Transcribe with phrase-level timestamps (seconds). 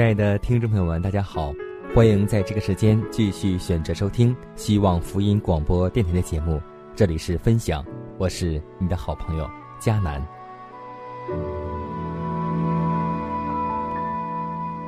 [0.00, 1.52] 亲爱的听众朋友们，大家好，
[1.94, 6.58] 欢迎在这个时间继续选择收听希望福音广播电台的节目。
[6.96, 7.84] 这里是分享，
[8.16, 9.46] 我是你的好朋友
[9.78, 10.26] 佳南。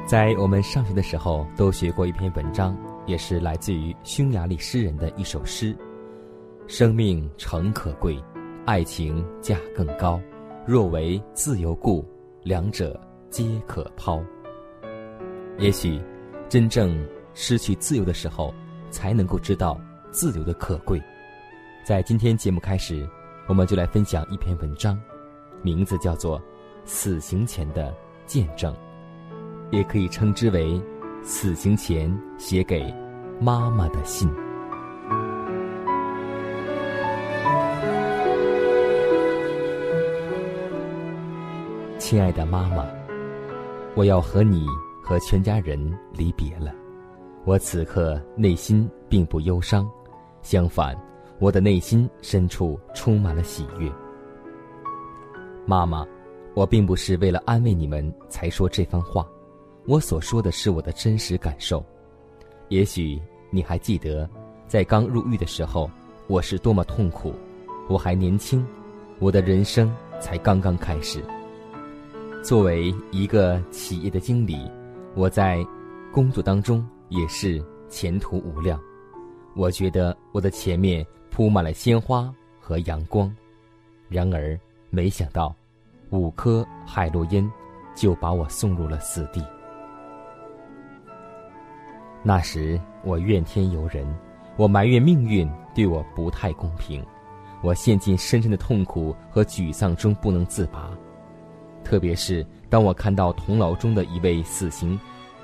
[0.07, 2.75] 在我们上学的时候，都学过一篇文章，
[3.05, 5.77] 也是来自于匈牙利诗人的一首诗
[6.67, 8.19] ：“生命诚可贵，
[8.65, 10.19] 爱情价更高。
[10.67, 12.03] 若为自由故，
[12.43, 14.19] 两者皆可抛。”
[15.63, 16.03] 也许，
[16.49, 16.93] 真正
[17.35, 18.53] 失去自由的时候，
[18.91, 21.01] 才能够知道自由的可贵。
[21.85, 23.09] 在今天节目开始，
[23.47, 25.01] 我们就来分享一篇文章，
[25.63, 26.37] 名字叫做
[26.85, 27.95] 《死刑前的
[28.27, 28.75] 见证》，
[29.71, 30.83] 也可以称之为
[31.23, 32.93] “死刑前写给
[33.41, 34.29] 妈妈的信”。
[42.01, 42.85] 亲爱的妈妈，
[43.95, 44.67] 我要和你。
[45.13, 45.79] 和全家人
[46.15, 46.75] 离别了，
[47.45, 49.87] 我此刻内心并不忧伤，
[50.41, 50.97] 相反，
[51.39, 53.93] 我的内心深处充满了喜悦。
[55.67, 56.03] 妈妈，
[56.55, 59.29] 我并不是为了安慰你们才说这番话，
[59.87, 61.85] 我所说的是我的真实感受。
[62.71, 64.27] 也许你还记得，
[64.67, 65.91] 在刚入狱的时候，
[66.27, 67.35] 我是多么痛苦。
[67.87, 68.67] 我还年轻，
[69.19, 71.23] 我的人生才刚刚开始。
[72.43, 74.57] 作为一个企业的经理。
[75.15, 75.65] 我在
[76.11, 78.81] 工作当中也是前途无量，
[79.55, 83.31] 我觉得我的前面铺满了鲜花和阳光，
[84.09, 84.59] 然而
[84.89, 85.55] 没想到
[86.09, 87.51] 五颗海洛因
[87.95, 89.45] 就把我送入了死地。
[92.23, 94.07] 那时我怨天尤人，
[94.57, 97.05] 我埋怨命运对我不太公平，
[97.63, 100.91] 我陷进深深的痛苦和沮丧中不能自拔，
[101.85, 102.47] 特别是。
[102.73, 104.99] 当我看到同牢中的一位死刑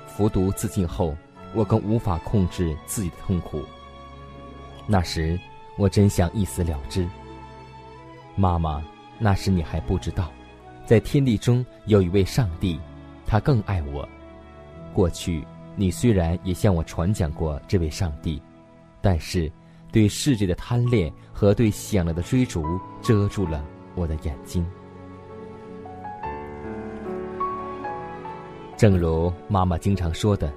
[0.07, 1.15] 服毒自尽后，
[1.53, 3.61] 我更无法控制自己的痛苦。
[4.87, 5.39] 那时，
[5.77, 7.07] 我真想一死了之。
[8.35, 8.83] 妈妈，
[9.19, 10.31] 那时你还不知道，
[10.87, 12.79] 在天地中有一位上帝，
[13.27, 14.09] 他更爱我。
[14.91, 15.45] 过去，
[15.75, 18.41] 你虽然也向我传讲过这位上帝，
[19.01, 19.51] 但是，
[19.91, 22.65] 对世界的贪恋和对享乐的追逐
[23.03, 23.63] 遮住了
[23.93, 24.65] 我的眼睛。
[28.79, 30.49] 正如妈妈经常说的，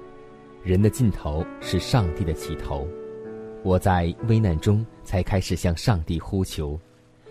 [0.63, 2.87] 人的尽头是上帝的起头。
[3.65, 6.79] 我在危难中才开始向上帝呼求，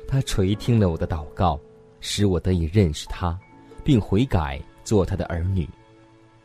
[0.07, 1.59] 他垂听了我的祷告，
[2.01, 3.41] 使我得以认识他，
[3.83, 5.67] 并悔改做他的儿女。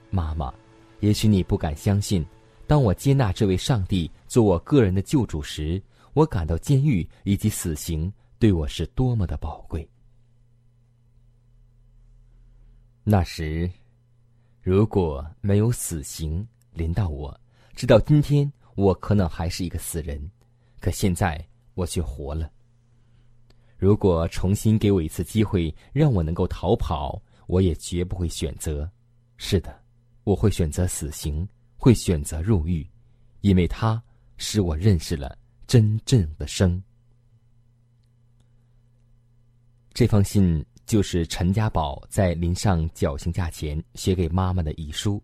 [0.09, 0.53] 妈妈，
[1.02, 2.25] 也许你不敢相信，
[2.68, 5.81] 当我接纳这位上帝做我个人的救主时，
[6.13, 8.09] 我感到监狱以及死刑
[8.40, 9.86] 对我是多么的宝贵。
[13.03, 13.69] 那时。
[14.68, 17.40] 如果没有死刑临到我，
[17.74, 20.30] 直到今天，我可能还是一个死人。
[20.81, 21.42] 可现在
[21.74, 22.52] 我却活了。
[23.78, 28.92] 如果重新给我一次机会，让我能够逃跑，我也绝不会选择。
[29.38, 29.81] 是的，
[30.25, 31.48] 我会选择死刑，
[31.78, 32.86] 会选择入狱，
[33.40, 34.04] 因为它
[34.36, 36.84] 使我认识了真正的生。
[39.94, 40.62] 这封信。
[40.88, 45.22] 就是陈家宝在临上绞刑架前写给妈妈的遗书。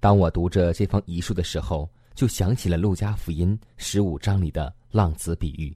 [0.00, 5.74] 当我读着这封遗书的时候，就想起了《路加福音》十五章里的浪子比喻。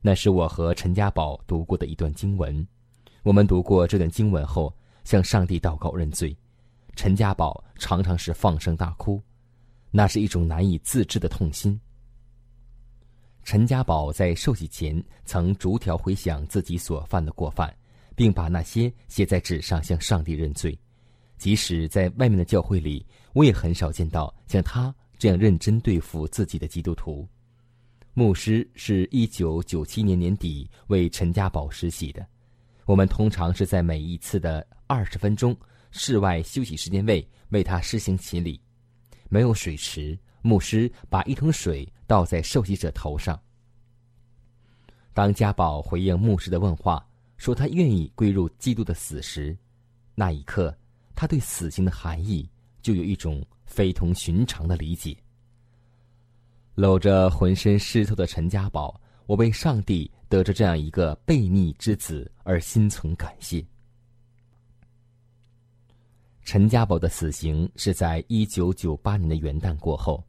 [0.00, 2.66] 那是我和陈家宝读过的一段经文。
[3.22, 4.74] 我们读过这段经文后，
[5.04, 6.34] 向上帝祷告认罪，
[6.96, 9.22] 陈家宝常常是放声大哭，
[9.90, 11.78] 那是一种难以自制的痛心。
[13.44, 17.74] 陈家宝在受洗前曾逐条回想自己所犯的过犯，
[18.18, 20.76] 并把那些写在纸上向上帝认罪。
[21.38, 27.26] 即使在外面的教会里，我也很少见到像他这样认真对付自己的基督徒。
[28.14, 32.26] 牧师是一九九七年年底为陈家宝实习的。
[32.86, 35.56] 我们通常是在每一次的二十分钟
[35.92, 38.60] 室外休息时间内为他施行洗礼。
[39.28, 41.90] 没有水池，牧师把一桶水。
[42.08, 43.38] 倒在受洗者头上。
[45.12, 47.06] 当家宝回应牧师的问话，
[47.38, 49.56] 说他愿意归入基督的死时，
[50.14, 50.76] 那一刻，
[51.14, 52.46] 他对死刑的含义
[52.82, 55.16] 就有一种非同寻常的理解。
[56.74, 63.64] 搂着浑身湿透的陈家宝，我为上帝得着这样一个悖逆之子而心存感谢。
[66.44, 70.22] 陈家宝的死刑是在一九九八年的元旦过后，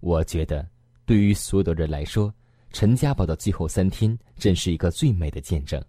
[0.00, 0.66] 我觉得。
[1.04, 2.32] 对于所有的人来说，
[2.70, 5.82] 陈家宝的最后三天真是一个最美的见证。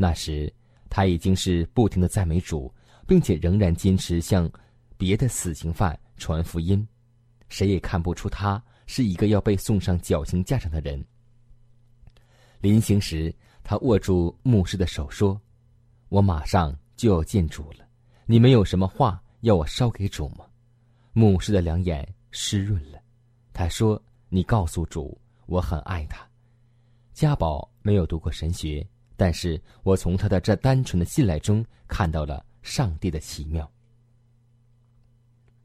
[0.00, 0.50] 那时，
[0.88, 2.72] 他已经是不停的赞美主，
[3.06, 4.50] 并且仍然坚持向
[4.96, 6.86] 别的死刑犯传福音。
[7.48, 11.04] 谁也看不出他是一个要被送上绞刑架上的人。
[12.60, 13.34] 临行时，
[13.64, 15.38] 他握住牧师的手说
[16.08, 17.86] ：“我马上就要见主了，
[18.24, 20.46] 你们有什么话要我捎给主吗？”
[21.12, 22.98] 牧师的两眼湿润了，
[23.52, 24.00] 他说。
[24.30, 26.20] 你告诉主，我很爱他。
[27.14, 28.86] 家宝没有读过神学，
[29.18, 33.68] 但是我从他的这单纯的信赖中看到了上帝的奇妙。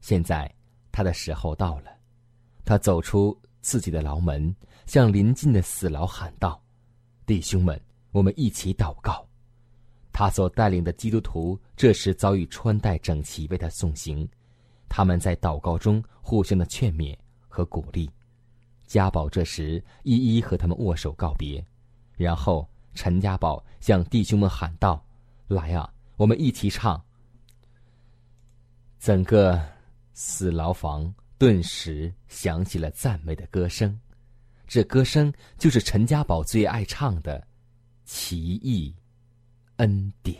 [0.00, 0.52] 现在
[0.90, 1.96] 他的时候到了，
[2.64, 4.52] 他走出自己的牢门，
[4.86, 6.60] 向临近的死牢喊道
[7.24, 7.80] ：“弟兄们，
[8.10, 9.24] 我们一起祷告。”
[10.12, 14.28] 他所带领的基督徒这时早已穿戴整齐，为他送行。
[14.88, 17.16] 他们在祷告中互相的劝勉
[17.46, 18.10] 和鼓励。
[18.84, 21.64] 家宝这时一一和他们握手告别，
[22.16, 25.04] 然后陈家宝向弟兄们喊道
[25.48, 27.04] ：“来啊，我们一起唱。”
[28.98, 29.60] 整个
[30.14, 34.00] 死牢房顿时响起了赞美的歌声，
[34.66, 37.38] 这歌声就是陈家宝最爱唱的
[38.04, 38.94] 《奇异
[39.76, 40.38] 恩典》。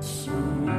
[0.00, 0.77] So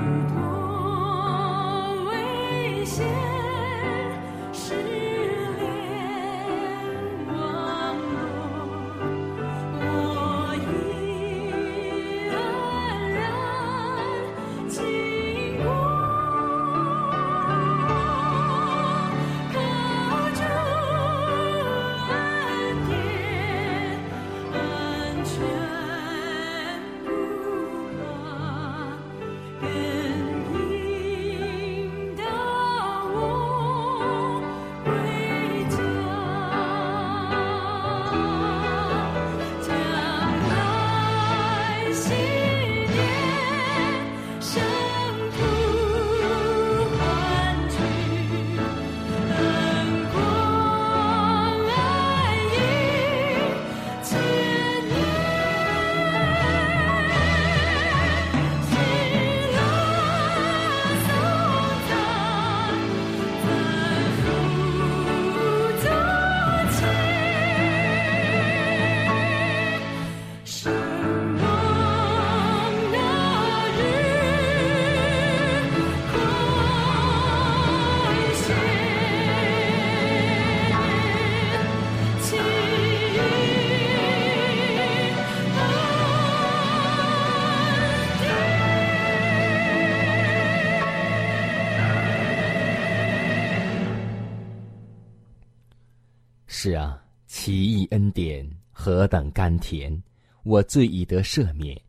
[97.90, 100.02] 恩典何等甘甜！
[100.44, 101.80] 我罪已得赦免，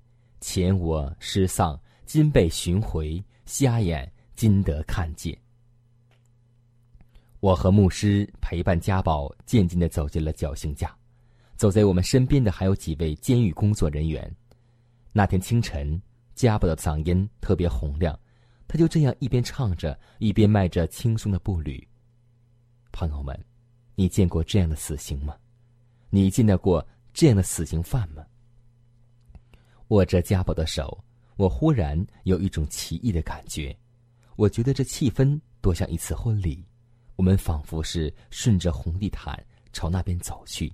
[0.40, 5.36] 前我失丧，今被寻回，瞎眼今得看见。
[7.38, 10.94] 我和牧师陪伴家宝，渐渐的走进了绞刑架。
[11.56, 14.34] 走在我们身边的还有几位监狱工作人员。
[15.12, 16.00] 那天清晨，
[16.34, 18.18] 家宝的嗓音特别洪亮，
[18.66, 21.86] 他就这样一边唱着，一边迈着轻松的步履。
[22.92, 23.38] 朋友们，
[23.94, 25.36] 你见过这样的死刑吗？
[26.10, 28.24] 你见到过这样的死刑犯吗？
[29.88, 31.02] 握着家宝的手，
[31.36, 33.76] 我忽然有一种奇异的感觉。
[34.36, 36.64] 我觉得这气氛多像一次婚礼。
[37.16, 39.38] 我们仿佛是顺着红地毯
[39.72, 40.72] 朝那边走去，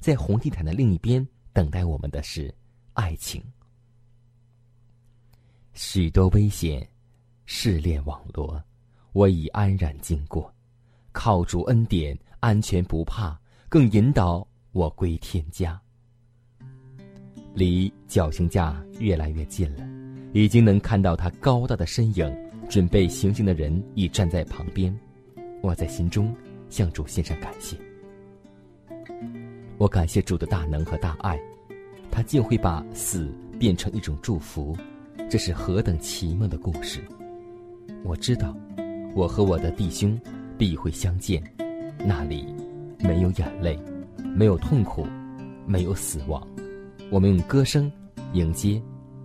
[0.00, 2.52] 在红地毯的另一边等待我们的是
[2.94, 3.42] 爱情。
[5.72, 6.86] 许多危险
[7.46, 8.60] 试炼网罗，
[9.12, 10.52] 我已安然经过，
[11.12, 13.38] 靠主恩典，安全不怕，
[13.68, 15.80] 更引导我归天家。
[17.54, 19.86] 离绞刑架越来越近了，
[20.32, 22.36] 已经能看到他高大的身影，
[22.68, 24.92] 准备行刑的人已站在旁边。
[25.62, 26.34] 我在心中
[26.70, 27.76] 向主献上感谢。
[29.78, 31.38] 我感谢主的大能和大爱，
[32.10, 34.76] 他竟会把死变成一种祝福，
[35.30, 37.00] 这是何等奇妙的故事！
[38.02, 38.56] 我知道，
[39.14, 40.20] 我和我的弟兄
[40.58, 41.40] 必会相见，
[41.96, 42.52] 那里
[42.98, 43.78] 没有眼泪，
[44.34, 45.06] 没有痛苦，
[45.66, 46.46] 没有死亡。
[47.10, 47.90] 我们用歌声
[48.32, 48.80] 迎接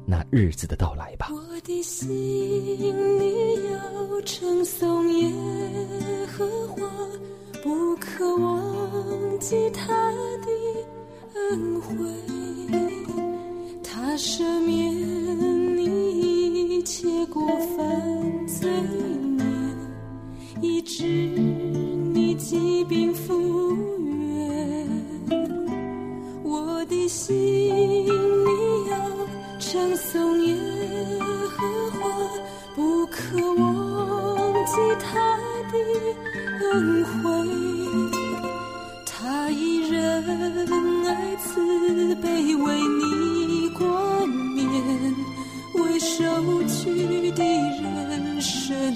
[0.05, 1.29] 那日子的到来吧。
[1.31, 2.09] 我的心
[3.19, 5.31] 里要称颂耶
[6.27, 6.83] 和华，
[7.63, 9.87] 不可忘记他
[10.41, 10.47] 的
[11.35, 11.95] 恩惠。
[13.83, 18.69] 他赦免你一切过犯罪
[19.37, 19.45] 孽，
[20.61, 23.33] 医治你疾病复
[23.75, 24.08] 原。
[27.09, 28.07] 心里
[28.87, 28.93] 要
[29.57, 30.55] 称颂耶
[31.49, 32.07] 和华，
[32.75, 35.09] 不可忘记他
[35.71, 35.73] 的
[36.69, 37.19] 恩惠。
[39.07, 39.97] 他以仁
[41.07, 44.63] 爱慈悲为你冠冕，
[45.73, 46.23] 为受
[46.67, 48.93] 屈的人伸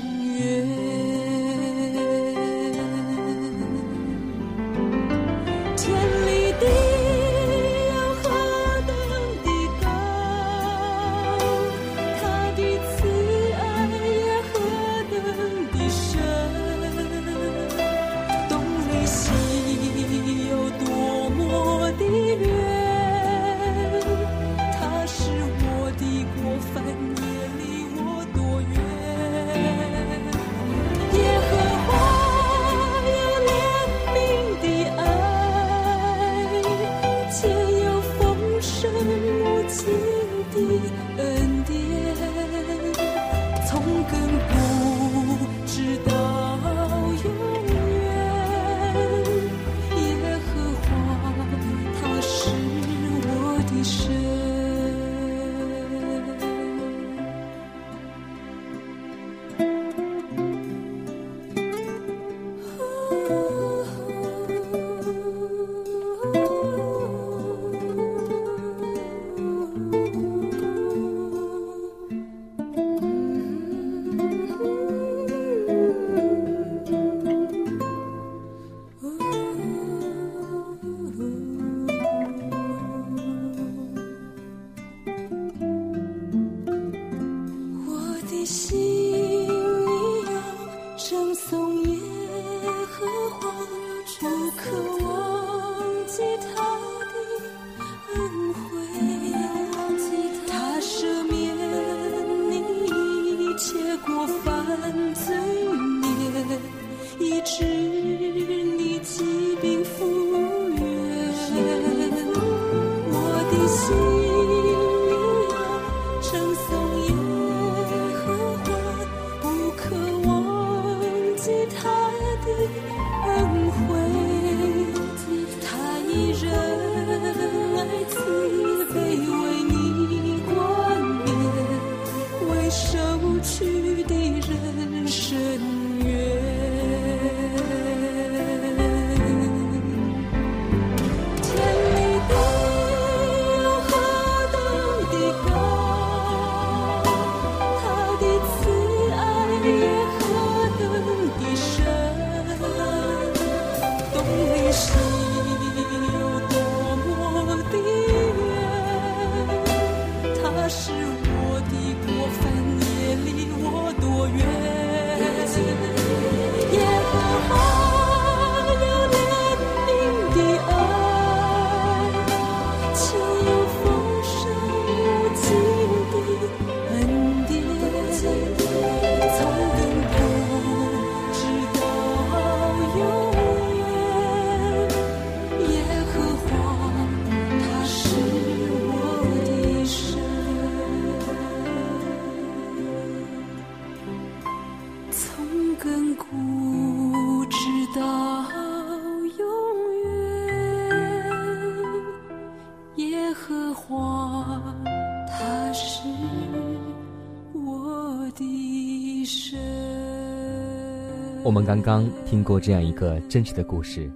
[211.53, 214.11] 我们刚刚听过这样一个真实的故事，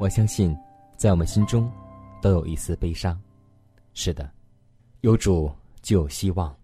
[0.00, 0.56] 我相信，
[0.96, 1.70] 在我们心中，
[2.22, 3.20] 都有一丝悲伤。
[3.92, 4.32] 是的，
[5.02, 5.52] 有主
[5.82, 6.56] 就有希望，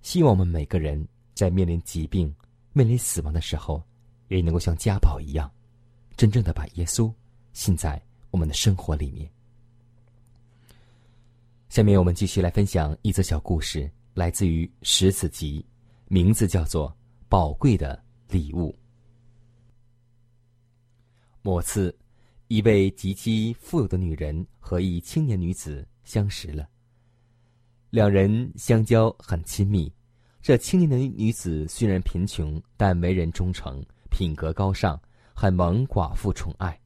[0.00, 2.34] 希望我们每个人在面临疾病。
[2.72, 3.82] 面临死亡的时候，
[4.28, 5.50] 也能够像家宝一样，
[6.16, 7.12] 真正的把耶稣
[7.52, 9.30] 信在我们的生活里面。
[11.68, 15.60] 下面我们继续来分享一则小故事，来自于《十子集》，
[16.08, 16.88] 名字叫做
[17.28, 18.72] 《宝贵的礼物》。
[21.46, 21.96] 某次，
[22.48, 26.68] 一位极其富有的女人和一青年女子相识了，
[27.88, 29.88] 两人相交很亲密。
[30.42, 33.80] 这青年的女子虽然贫穷，但为人忠诚，
[34.10, 35.00] 品格高尚，
[35.36, 36.76] 很蒙寡妇宠爱。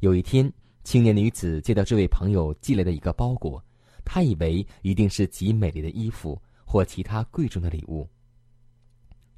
[0.00, 0.52] 有一天，
[0.82, 3.64] 青年女子接到这位朋友寄来的一个包裹，
[4.04, 8.04] 她以为一定是极美丽的衣服或其他贵重的礼物。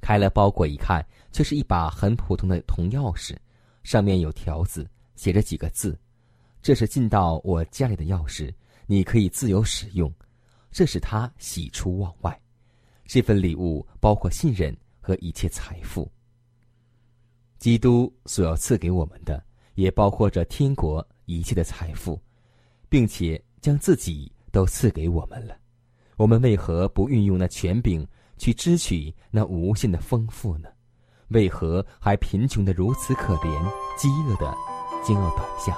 [0.01, 3.37] 开了包裹一看，却是一把很普通的铜钥匙，
[3.83, 5.97] 上面有条子，写着几个字
[6.61, 8.53] ：“这是进到我家里的钥匙，
[8.85, 10.11] 你可以自由使用。”
[10.71, 12.41] 这使他喜出望外。
[13.05, 16.09] 这份礼物包括信任和一切财富。
[17.59, 19.43] 基督所要赐给我们的，
[19.75, 22.17] 也包括着天国一切的财富，
[22.87, 25.57] 并且将自己都赐给我们了。
[26.15, 30.69] 我们为何不运用那权柄去支取那无限的丰富呢？
[31.31, 33.49] 为何还贫穷的如此可怜，
[33.97, 34.53] 饥饿的
[35.03, 35.77] 将要倒下？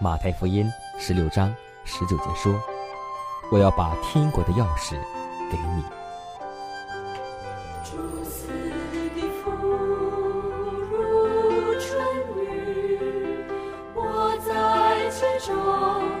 [0.00, 0.66] 马太福音
[0.98, 2.52] 十六章十九节说
[3.50, 4.94] ：“我要把天国的钥匙
[5.50, 5.84] 给你。”
[15.46, 16.15] 中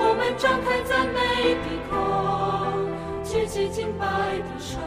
[0.00, 1.18] 我们张开赞美
[1.64, 1.92] 的口，
[3.24, 4.06] 举起敬拜
[4.38, 4.78] 的手，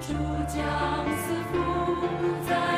[0.00, 0.14] 主
[0.46, 0.56] 将
[1.18, 1.54] 赐福
[2.48, 2.69] 在。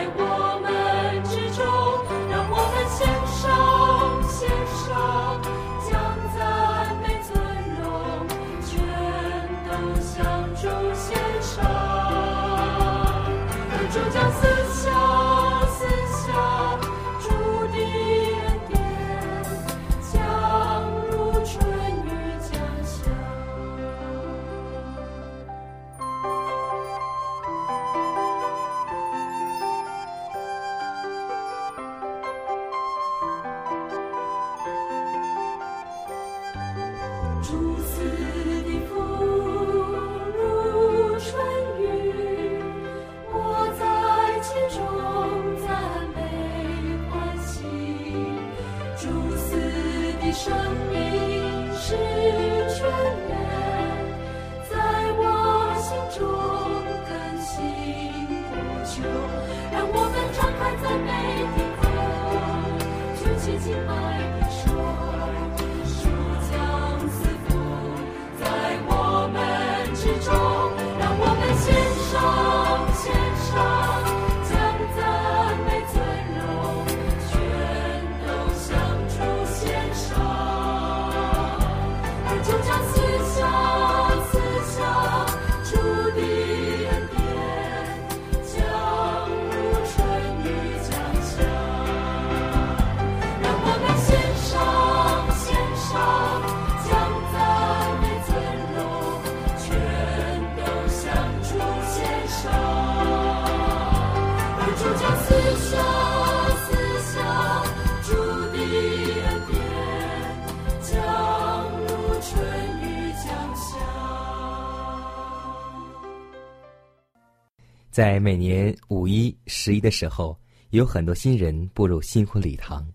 [117.93, 120.35] 在每年五一、十一的时候，
[120.71, 122.91] 有很多新人步入新婚礼堂。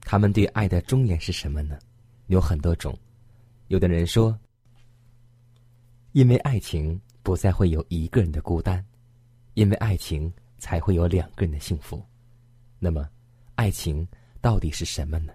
[0.00, 1.78] 他们对爱的忠言是什么呢？
[2.28, 2.98] 有很多种。
[3.68, 4.34] 有的人说，
[6.12, 8.82] 因为爱情不再会有一个人的孤单，
[9.52, 12.02] 因为爱情才会有两个人的幸福。
[12.78, 13.06] 那么，
[13.54, 14.08] 爱情
[14.40, 15.34] 到底是什么呢？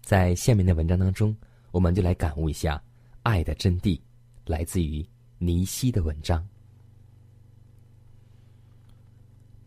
[0.00, 1.36] 在下面的文章当中，
[1.70, 2.82] 我们就来感悟一下
[3.24, 4.00] 爱的真谛，
[4.46, 6.42] 来自于尼西的文章。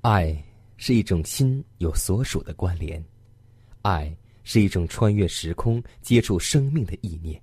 [0.01, 0.41] 爱
[0.77, 3.03] 是一种心有所属的关联，
[3.81, 7.41] 爱是一种穿越时空接触生命的意念。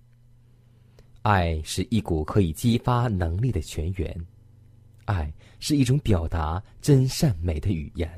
[1.21, 4.27] 爱是一股可以激发能力的泉源，
[5.05, 8.11] 爱是一种表达真善美的语言。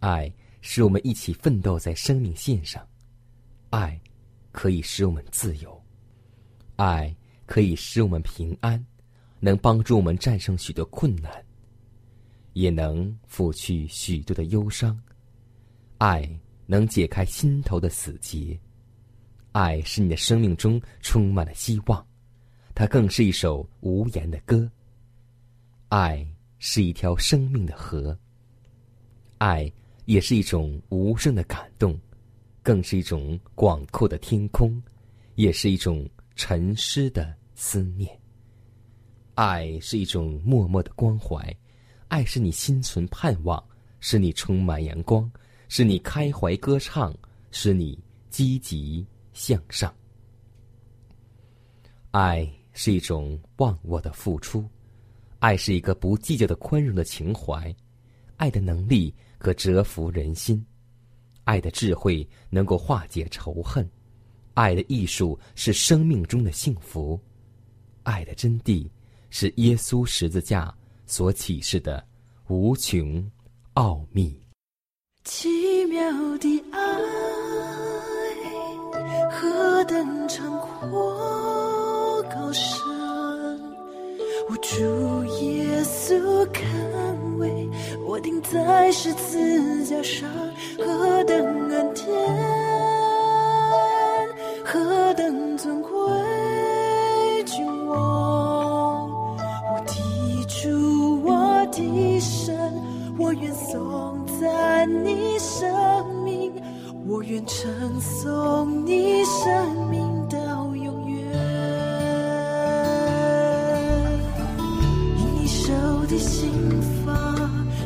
[0.00, 2.84] 爱使我们一起奋斗在生命线上，
[3.70, 4.00] 爱
[4.50, 5.80] 可以使我们自由，
[6.74, 7.14] 爱
[7.46, 8.84] 可以使我们平安，
[9.38, 11.45] 能帮助我们战胜许多困难，
[12.56, 14.98] 也能抚去许多的忧伤。
[15.98, 16.26] 爱
[16.64, 18.58] 能解开心头的死结。
[19.52, 22.04] 爱使你的生命中充满了希望，
[22.74, 24.70] 它更是一首无言的歌。
[25.90, 26.26] 爱
[26.58, 28.18] 是一条生命的河，
[29.36, 29.70] 爱
[30.06, 31.98] 也是一种无声的感动，
[32.62, 34.82] 更是一种广阔的天空，
[35.34, 38.18] 也是一种沉思的思念。
[39.34, 41.54] 爱是一种默默的关怀，
[42.08, 43.62] 爱是你心存盼望，
[44.00, 45.30] 使你充满阳光，
[45.68, 47.14] 使你开怀歌唱，
[47.50, 47.98] 使你
[48.30, 49.06] 积极。
[49.36, 49.94] 向上，
[52.10, 54.66] 爱是一种忘我的付出，
[55.40, 57.76] 爱是一个不计较的宽容的情怀，
[58.38, 60.64] 爱的能力可折服人心，
[61.44, 63.86] 爱的智慧能够化解仇恨，
[64.54, 67.20] 爱的艺术是生命中的幸福，
[68.04, 68.88] 爱的真谛
[69.28, 70.74] 是耶稣十字架
[71.06, 72.04] 所启示的
[72.48, 73.24] 无穷
[73.74, 74.38] 奥秘，
[75.24, 76.02] 奇妙
[76.38, 76.80] 的爱。
[79.30, 82.82] 何等长阔高深，
[84.48, 87.68] 我主耶稣看为
[88.06, 90.28] 我钉在十字架上，
[90.78, 91.36] 何等
[91.70, 92.06] 恩典，
[94.64, 95.90] 何等尊贵，
[103.18, 105.72] 我愿颂赞你生
[106.24, 106.52] 命。
[107.08, 111.16] 我愿称颂你生命到永远，
[115.16, 115.72] 因你手
[116.08, 116.50] 的心
[117.04, 117.12] 法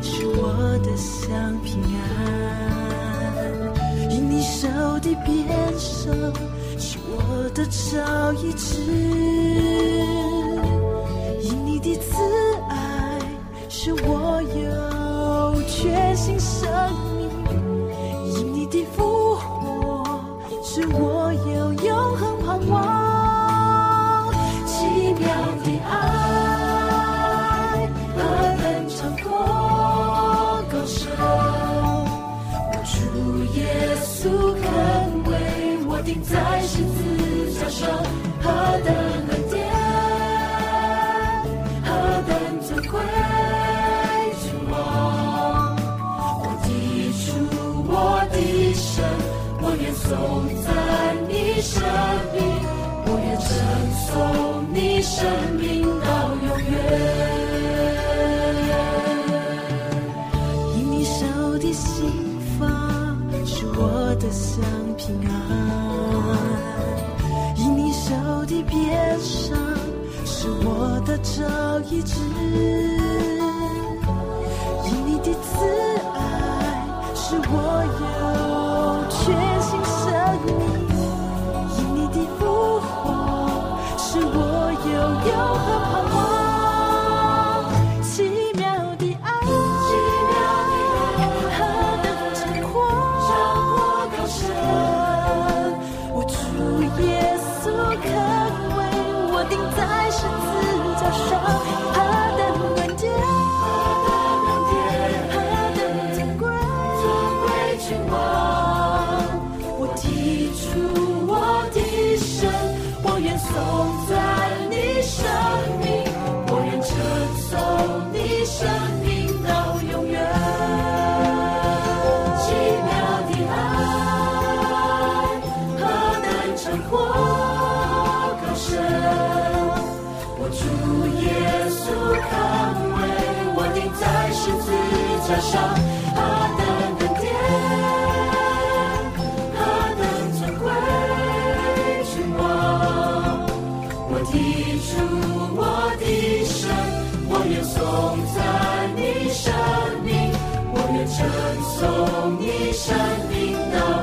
[0.00, 2.00] 是我的香平安，
[4.10, 4.66] 因你手
[5.00, 5.46] 的鞭
[5.78, 6.32] 绳
[6.78, 8.80] 是我的朝一直，
[55.10, 55.26] 生
[55.58, 56.72] 命到永远。
[60.76, 61.18] 因你手
[61.58, 64.62] 的心房是我的香
[64.96, 65.28] 平安，
[67.56, 68.06] 因你手
[68.46, 69.58] 的边上
[70.24, 72.14] 是我的照一直，
[85.26, 86.39] 有何彷徨？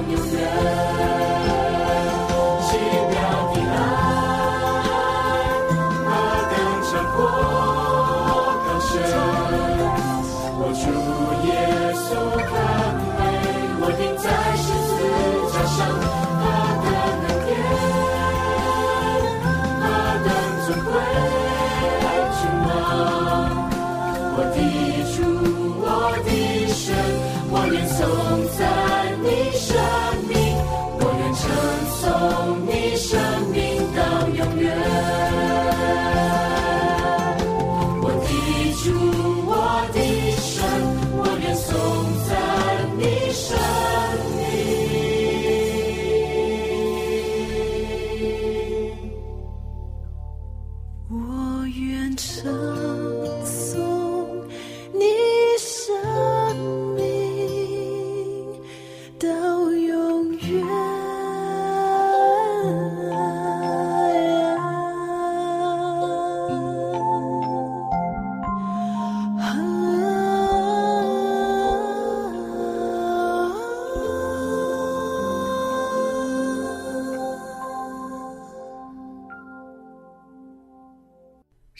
[0.10, 0.97] 我主。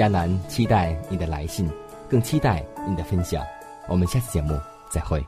[0.00, 1.68] 迦南期待你的来信，
[2.08, 3.44] 更期待你的分享。
[3.86, 4.58] 我们下次节目
[4.90, 5.22] 再会。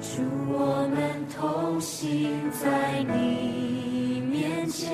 [0.00, 4.90] 祝，我们同行在你面前，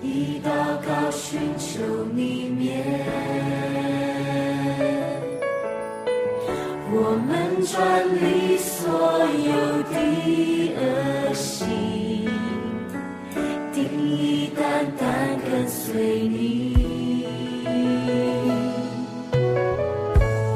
[0.00, 1.82] 一祷告寻求
[2.14, 3.04] 你面。
[6.90, 7.76] 我们转
[8.16, 8.88] 离所
[9.44, 9.94] 有的
[10.74, 11.68] 恶行，
[15.50, 16.74] 跟随你。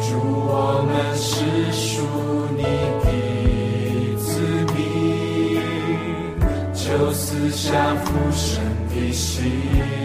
[0.03, 1.31] 祝，我们是
[1.73, 2.03] 属
[2.57, 2.63] 你
[3.05, 3.07] 的
[4.17, 4.29] 子
[4.75, 4.79] 民，
[6.75, 10.00] 就思想父神的心。